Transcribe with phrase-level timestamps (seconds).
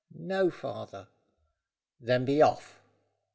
[0.15, 1.09] "No, father."
[1.99, 2.81] "Then be off."